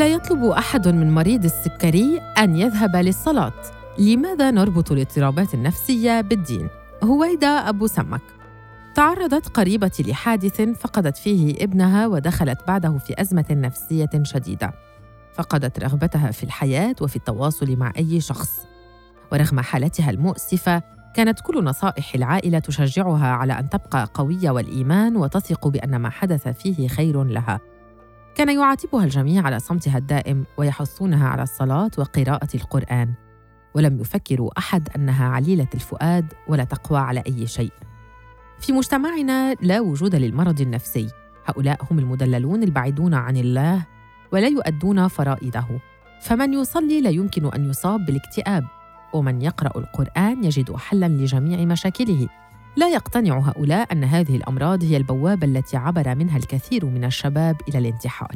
[0.00, 3.52] لا يطلب أحد من مريض السكري أن يذهب للصلاة.
[3.98, 6.68] لماذا نربط الاضطرابات النفسية بالدين؟
[7.04, 8.20] هويدا أبو سمك.
[8.94, 14.72] تعرضت قريبتي لحادث فقدت فيه ابنها ودخلت بعده في أزمة نفسية شديدة.
[15.34, 18.66] فقدت رغبتها في الحياة وفي التواصل مع أي شخص.
[19.32, 20.82] ورغم حالتها المؤسفة
[21.14, 26.88] كانت كل نصائح العائلة تشجعها على أن تبقى قوية والإيمان وتثق بأن ما حدث فيه
[26.88, 27.60] خير لها.
[28.40, 33.12] كان يعاتبها الجميع على صمتها الدائم ويحثونها على الصلاة وقراءة القرآن.
[33.74, 37.72] ولم يفكروا أحد أنها عليلة الفؤاد ولا تقوى على أي شيء.
[38.58, 41.08] في مجتمعنا لا وجود للمرض النفسي.
[41.46, 43.86] هؤلاء هم المدللون البعيدون عن الله
[44.32, 45.66] ولا يؤدون فرائضه.
[46.22, 48.64] فمن يصلي لا يمكن أن يصاب بالاكتئاب
[49.14, 52.28] ومن يقرأ القرآن يجد حلا لجميع مشاكله.
[52.76, 57.78] لا يقتنع هؤلاء أن هذه الأمراض هي البوابة التي عبر منها الكثير من الشباب إلى
[57.78, 58.32] الانتحار.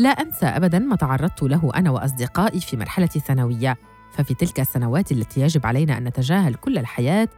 [0.00, 3.76] لا أنسى ابدا ما تعرضت له أنا وأصدقائي في مرحلة الثانويه
[4.12, 7.28] ففي تلك السنوات التي يجب علينا أن نتجاهل كل الحياة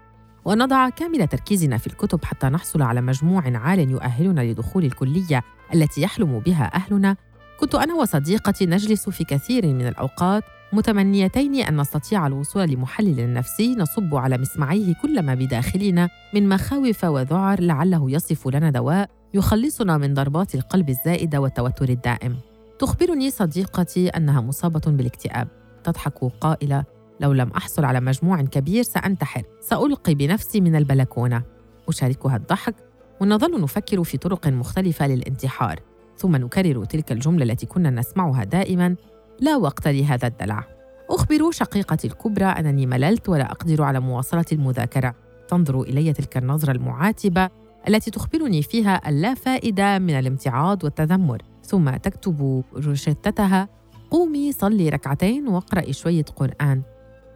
[0.45, 5.43] ونضع كامل تركيزنا في الكتب حتى نحصل على مجموع عال يؤهلنا لدخول الكلية
[5.75, 7.17] التي يحلم بها أهلنا.
[7.61, 14.15] كنت أنا وصديقتي نجلس في كثير من الأوقات متمنيتين أن نستطيع الوصول لمحلل نفسي نصب
[14.15, 20.55] على مسمعيه كل ما بداخلنا من مخاوف وذعر لعله يصف لنا دواء يخلصنا من ضربات
[20.55, 22.37] القلب الزائدة والتوتر الدائم.
[22.79, 25.49] تخبرني صديقتي أنها مصابة بالاكتئاب.
[25.85, 26.85] تضحك قائلة
[27.21, 29.43] لو لم أحصل على مجموع كبير سأنتحر.
[29.61, 31.43] سألقي بنفسي من البلكونة.
[31.89, 32.75] أشاركها الضحك
[33.21, 35.81] ونظل نفكر في طرق مختلفة للانتحار.
[36.17, 38.97] ثم نكرر تلك الجملة التي كنا نسمعها دائما
[39.43, 40.65] لا وقت لهذا الدلع.
[41.11, 45.15] أخبر شقيقتي الكبرى أنني مللت ولا أقدر على مواصلة المذاكرة.
[45.49, 47.51] تنظر إلي تلك النظرة المعاتبة
[47.89, 51.43] التي تخبرني فيها اللا فائدة من الامتعاض والتذمر.
[51.65, 53.69] ثم تكتب روشتتها
[54.11, 56.83] قومي صلي ركعتين واقرأي شوية قرآن.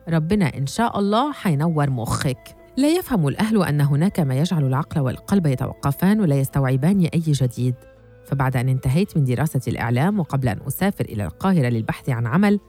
[0.09, 2.57] ربنا إن شاء الله حينور مخك.
[2.77, 7.75] لا يفهم الأهل أن هناك ما يجعل العقل والقلب يتوقفان ولا يستوعبان أي جديد.
[8.27, 12.61] فبعد أن انتهيت من دراسة الإعلام وقبل أن أسافر إلى القاهرة للبحث عن عمل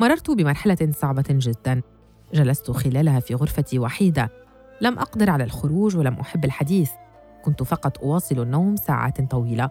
[0.00, 1.82] مررت بمرحلة صعبة جدا.
[2.34, 4.30] جلست خلالها في غرفتي وحيدة.
[4.80, 6.90] لم أقدر على الخروج ولم أحب الحديث.
[7.44, 9.70] كنت فقط أواصل النوم ساعات طويلة.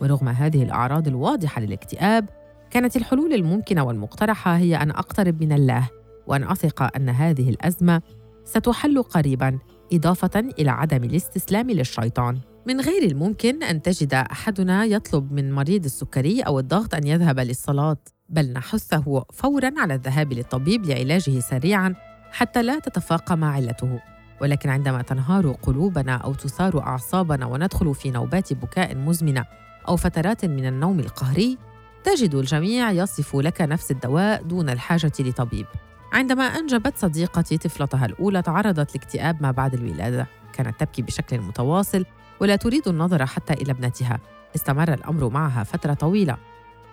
[0.00, 2.28] ورغم هذه الأعراض الواضحة للاكتئاب
[2.70, 5.88] كانت الحلول الممكنة والمقترحة هي أن أقترب من الله
[6.26, 8.02] وأن أثق أن هذه الأزمة
[8.44, 9.58] ستحل قريبا
[9.92, 12.38] إضافة إلى عدم الاستسلام للشيطان.
[12.66, 17.96] من غير الممكن أن تجد أحدنا يطلب من مريض السكري أو الضغط أن يذهب للصلاة
[18.28, 21.94] بل نحثه فورا على الذهاب للطبيب لعلاجه سريعا
[22.32, 24.00] حتى لا تتفاقم علته.
[24.40, 29.44] ولكن عندما تنهار قلوبنا أو تثار أعصابنا وندخل في نوبات بكاء مزمنة
[29.88, 31.58] أو فترات من النوم القهري
[32.04, 35.66] تجد الجميع يصف لك نفس الدواء دون الحاجة لطبيب.
[36.12, 40.26] عندما أنجبت صديقتي طفلتها الأولى تعرضت لاكتئاب ما بعد الولادة.
[40.52, 42.04] كانت تبكي بشكل متواصل
[42.42, 44.18] ولا تريد النظر حتى إلى ابنتها.
[44.56, 46.36] استمر الأمر معها فترة طويلة.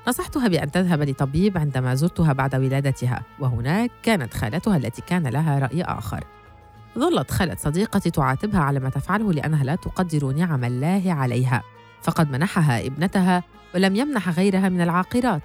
[0.08, 5.84] نصحتها بأن تذهب لطبيب عندما زرتها بعد ولادتها وهناك كانت خالتها التي كان لها رأي
[5.84, 6.24] آخر.
[7.00, 11.64] ظلت خالة صديقتي تعاتبها على ما تفعله لأنها لا تقدر نعم الله عليها.
[12.02, 13.44] فقد منحها ابنتها
[13.76, 15.42] ولم يمنح غيرها من العاقرات.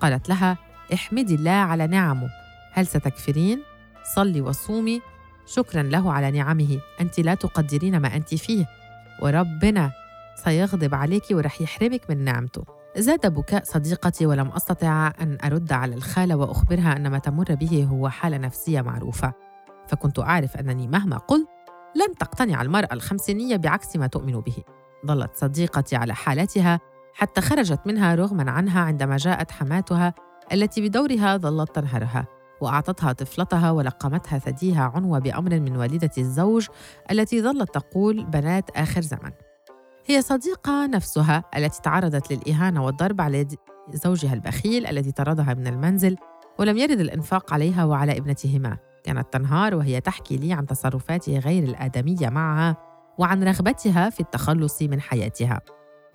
[0.00, 0.56] قالت لها
[0.94, 2.28] احمدي الله على نعمه.
[2.72, 3.62] هل ستكفرين؟
[4.14, 5.02] صلي وصومي.
[5.46, 6.80] شكرا له على نعمه.
[7.00, 8.79] أنت لا تقدرين ما أنت فيه.
[9.22, 9.90] وربنا
[10.44, 12.64] سيغضب عليك ورح يحرمك من نعمته.
[12.96, 18.08] زاد بكاء صديقتي ولم أستطع أن أرد على الخالة وأخبرها أن ما تمر به هو
[18.08, 19.32] حالة نفسية معروفة.
[19.88, 21.48] فكنت أعرف أنني مهما قلت
[21.96, 24.56] لن تقتنع المرأة الخمسينية بعكس ما تؤمن به.
[25.06, 26.80] ظلت صديقتي على حالتها
[27.14, 30.14] حتى خرجت منها رغما عنها عندما جاءت حماتها
[30.52, 32.39] التي بدورها ظلت تنهرها.
[32.60, 36.66] وأعطتها طفلتها ولقمتها ثديها عنوة بأمر من والدة الزوج
[37.10, 39.30] التي ظلت تقول بنات آخر زمن.
[40.06, 43.46] هي صديقة نفسها التي تعرضت للإهانة والضرب على
[43.92, 46.16] زوجها البخيل الذي طردها من المنزل
[46.58, 48.76] ولم يرد الإنفاق عليها وعلى ابنتهما.
[49.04, 52.76] كانت تنهار وهي تحكي لي عن تصرفاته غير الآدمية معها
[53.18, 55.60] وعن رغبتها في التخلص من حياتها.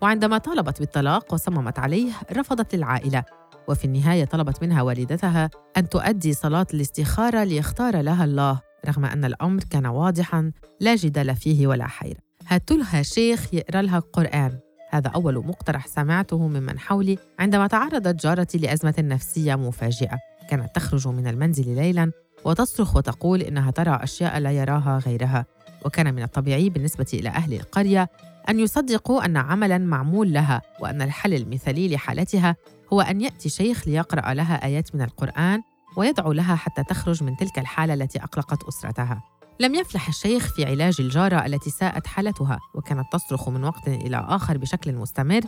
[0.02, 3.24] وعندما طالبت بالطلاق وصممت عليه رفضت العائله
[3.68, 9.64] وفي النهاية طلبت منها والدتها أن تؤدي صلاة الاستخارة ليختار لها الله رغم أن الأمر
[9.64, 14.60] كان واضحا لا جدال فيه ولا حيره هاتوا لها شيخ يقرأ لها القرآن.
[14.90, 20.18] هذا أول مقترح سمعته ممن حولي عندما تعرضت جارتي لأزمة نفسية مفاجئة.
[20.50, 22.12] كانت تخرج من المنزل ليلا
[22.46, 25.46] وتصرخ وتقول إنها ترى أشياء لا يراها غيرها
[25.86, 28.10] وكان من الطبيعي بالنسبة إلى أهل القرية
[28.50, 32.56] أن يصدقوا أن عملاً معمول لها وأن الحل المثالي لحالتها
[32.94, 35.62] هو أن يأتي شيخ ليقرأ لها آيات من القرآن
[35.98, 39.24] ويدعو لها حتى تخرج من تلك الحالة التي أقلقت أسرتها.
[39.60, 44.58] لم يفلح الشيخ في علاج الجارة التي ساءت حالتها وكانت تصرخ من وقت إلى آخر
[44.58, 45.42] بشكل مستمر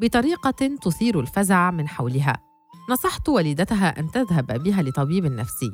[0.00, 2.36] بطريقة تثير الفزع من حولها.
[2.90, 5.70] نصحت والدتها أن تذهب بها لطبيب نفسي.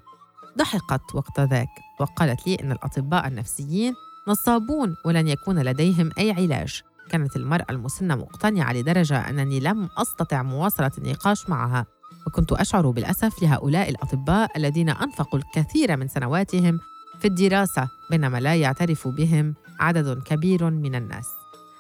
[0.61, 1.69] ضحكت وقت ذاك
[2.01, 3.95] وقالت لي إن الأطباء النفسيين
[4.29, 6.83] نصابون ولن يكون لديهم أي علاج.
[7.11, 11.87] كانت المرأة المسنة مقتنعة لدرجة أنني لم أستطع مواصلة النقاش معها
[12.27, 16.81] وكنت أشعر بالأسف لهؤلاء الأطباء الذين أنفقوا الكثير من سنواتهم
[17.19, 21.29] في الدراسة بينما لا يعترف بهم عدد كبير من الناس.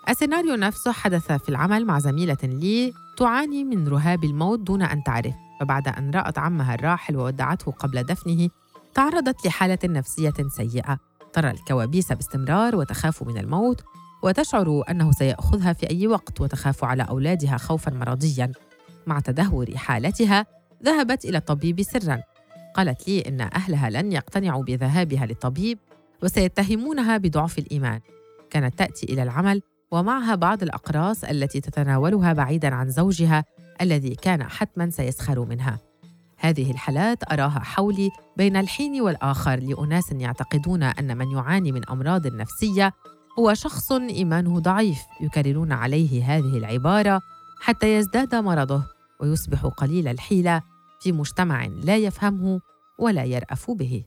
[0.08, 5.34] السيناريو نفسه حدث في العمل مع زميلة لي تعاني من رهاب الموت دون أن تعرف،
[5.60, 8.48] فبعد أن رأت عمها الراحل وودعته قبل دفنه،
[8.94, 10.98] تعرضت لحالة نفسية سيئة،
[11.32, 13.82] ترى الكوابيس باستمرار وتخاف من الموت،
[14.22, 18.52] وتشعر أنه سيأخذها في أي وقت وتخاف على أولادها خوفا مرضيا.
[19.06, 20.46] مع تدهور حالتها،
[20.84, 22.22] ذهبت إلى الطبيب سرا.
[22.74, 25.78] قالت لي إن أهلها لن يقتنعوا بذهابها للطبيب
[26.22, 28.00] وسيتهمونها بضعف الإيمان.
[28.50, 33.44] كانت تأتي إلى العمل ومعها بعض الأقراص التي تتناولها بعيداً عن زوجها
[33.80, 35.89] الذي كان حتماً سيسخر منها.
[36.40, 42.92] هذه الحالات أراها حولي بين الحين والآخر لأناس يعتقدون أن من يعاني من أمراض نفسية
[43.38, 47.20] هو شخص إيمانه ضعيف يكررون عليه هذه العبارة
[47.60, 48.82] حتى يزداد مرضه
[49.20, 50.62] ويصبح قليل الحيلة
[51.00, 52.60] في مجتمع لا يفهمه
[52.98, 54.04] ولا يرأف به.